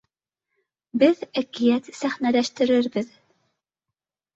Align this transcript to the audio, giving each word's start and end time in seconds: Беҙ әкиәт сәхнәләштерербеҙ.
Беҙ 1.03 1.21
әкиәт 1.43 1.93
сәхнәләштерербеҙ. 2.01 3.17